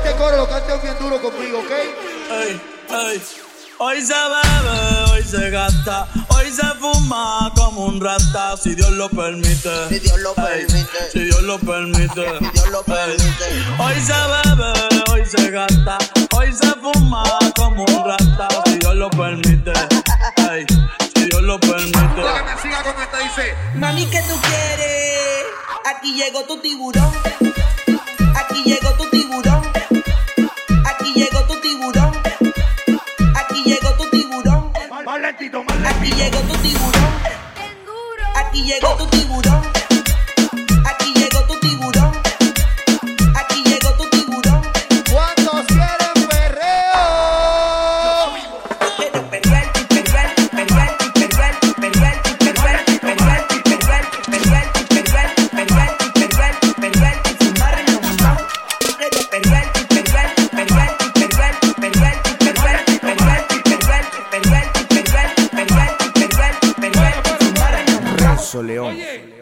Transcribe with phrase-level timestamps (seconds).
[0.00, 1.70] que este coro lo bien duro conmigo, ¿ok?
[2.30, 2.60] Ey,
[2.90, 3.22] ey.
[3.78, 9.08] Hoy se bebe, hoy se gasta, hoy se fuma como un rata, si Dios lo
[9.08, 9.88] permite.
[9.88, 11.10] Si Dios lo Ey, permite.
[11.12, 12.38] si Dios lo permite.
[12.38, 13.44] Si Dios lo permite.
[13.78, 15.98] Hoy se bebe, hoy se gasta,
[16.36, 17.24] hoy se fuma
[17.56, 19.72] como un rata, si Dios lo permite.
[20.52, 20.64] Ey,
[21.16, 21.98] si Dios lo permite.
[21.98, 23.54] me siga con esta dice.
[23.74, 25.44] Mami, ¿qué tú quieres?
[25.84, 27.12] Aquí llegó tu tiburón.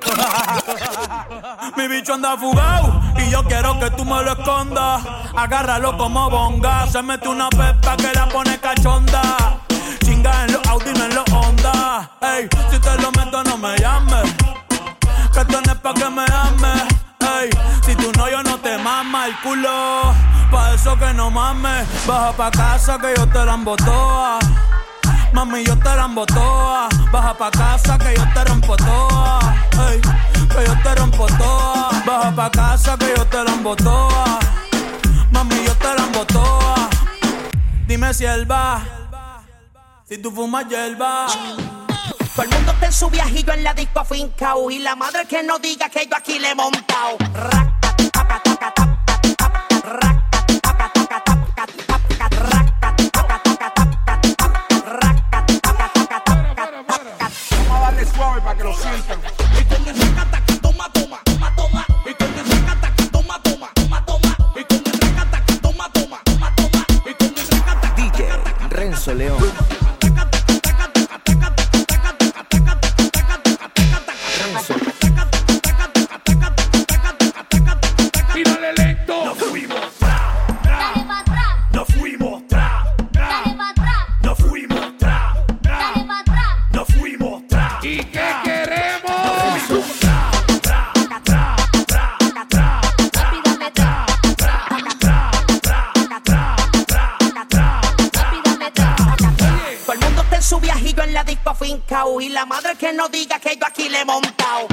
[1.76, 5.02] Mi bicho anda fugado y yo quiero que tú me lo escondas.
[5.36, 6.86] Agárralo como bonga.
[6.86, 9.58] Se mete una pepa que la pone cachonda.
[10.04, 12.10] Chinga en los Audi, no en los Honda.
[12.20, 14.34] Ey, si te lo meto, no me llames.
[15.32, 16.82] Que esto no es pa' que me ames.
[17.20, 17.50] Ey,
[17.84, 20.14] si tú no, yo no te mama el culo.
[20.50, 21.86] Pa' eso que no mames.
[22.06, 24.38] Baja pa' casa que yo te la embotoa.
[25.32, 26.89] Mami, yo te la toa.
[27.20, 29.40] Baja pa' casa que yo te rompo toa.
[30.54, 31.90] Que yo te rompo toa.
[32.06, 34.38] Baja pa' casa que yo te la toa.
[35.30, 36.88] Mami, yo te la toa.
[37.86, 38.80] Dime si él va.
[40.08, 41.26] Si tú fumas hierba.
[42.34, 45.42] Todo el mundo está en su viajillo en la disco fincao Y la madre que
[45.42, 47.18] no diga que yo aquí le he montado
[100.40, 103.66] en su viajillo en la disco fincao Y la madre que no diga que yo
[103.66, 104.68] aquí le he montado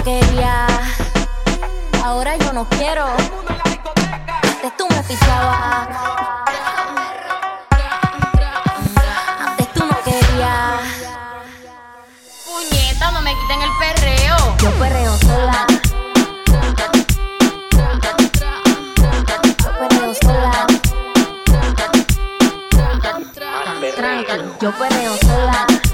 [0.00, 0.70] no querías,
[2.02, 3.06] ahora yo no quiero.
[3.06, 5.88] Antes tú me pichabas.
[9.46, 10.80] Antes tú no querías.
[12.46, 14.36] Puñeta, no me quiten el perreo.
[14.58, 15.66] Yo perreo sola.
[19.58, 20.66] Yo perreo sola.
[24.60, 25.89] Yo perreo sola.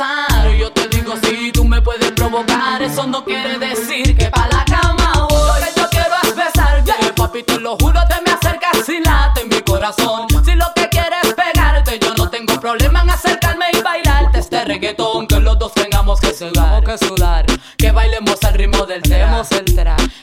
[0.00, 4.46] Y yo te digo, si tú me puedes provocar, eso no quiere decir que pa'
[4.46, 5.60] la cama voy.
[5.60, 9.40] Lo que yo quiero es besarte, papi, te lo juro, te me acercas y late
[9.40, 10.28] en mi corazón.
[10.44, 14.64] Si lo que quieres es pegarte, yo no tengo problema en acercarme y bailarte este
[14.64, 15.26] reggaetón.
[15.26, 17.46] Que los dos tengamos que sudar, que sudar.
[17.76, 19.42] Que bailemos al ritmo del tema.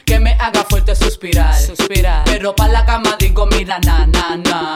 [0.06, 2.24] Que me haga fuerte suspirar, suspirar.
[2.24, 4.75] Pero pa' la cama digo, mira, na, na, na.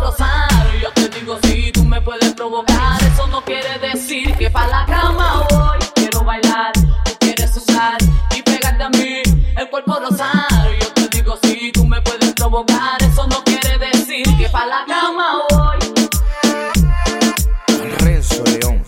[0.00, 4.68] Y yo te digo, si tú me puedes provocar, eso no quiere decir que pa'
[4.68, 5.78] la cama voy.
[5.96, 6.72] Quiero bailar,
[7.04, 7.98] tú quieres sudar
[8.36, 9.22] y pegarte a mí,
[9.56, 10.72] el cuerpo rosado.
[10.80, 14.84] Yo te digo, si tú me puedes provocar, eso no quiere decir que pa' la
[14.86, 15.78] cama voy.
[17.98, 18.84] Renzo León.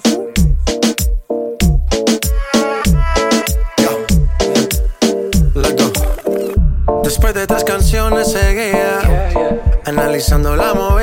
[7.03, 9.01] Después de tres canciones seguía
[9.85, 11.00] analizando la movida.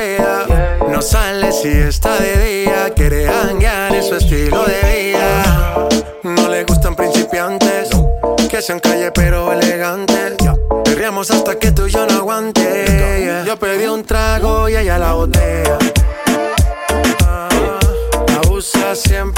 [4.18, 5.88] Estilo de vida.
[6.24, 7.88] No le gustan principiantes,
[8.50, 10.34] que sean calle pero elegantes.
[10.84, 13.44] Perreamos hasta que tú y yo no aguante.
[13.46, 15.78] Yo pedí un trago y ella la botella.
[17.24, 17.48] Ah,
[18.42, 19.37] Abusa siempre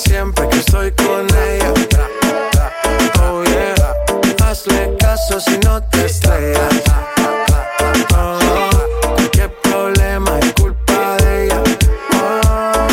[0.00, 1.72] siempre que estoy con ella.
[3.22, 6.82] Oh yeah, hazle caso si no te estrellas.
[8.16, 8.70] Oh,
[9.14, 11.62] cualquier problema es culpa de ella.
[12.14, 12.88] Oh,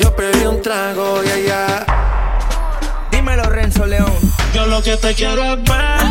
[0.00, 1.84] yo pedí un trago y yeah, allá.
[1.86, 3.08] Yeah.
[3.10, 4.14] Dímelo, Renzo León.
[4.54, 6.03] Yo lo que te quiero es ver.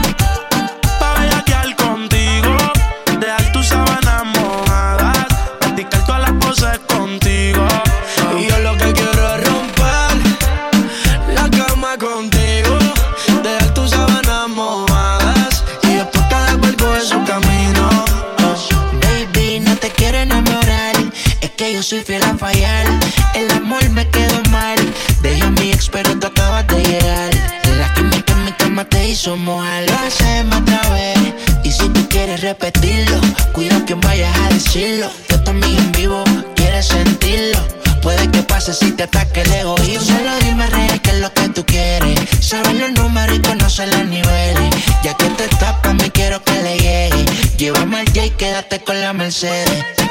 [49.42, 50.03] dancing.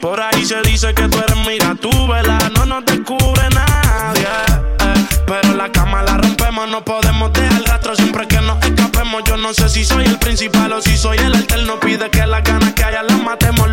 [0.00, 2.38] Por ahí se dice que tú eres mira tu vela.
[2.56, 4.22] No nos descubre nadie.
[4.22, 5.06] Eh.
[5.26, 9.22] Pero la cama la rompemos, no podemos dejar rastro siempre que nos escapemos.
[9.24, 11.78] Yo no sé si soy el principal o si soy el alterno.
[11.80, 13.67] Pide que las ganas que haya las matemos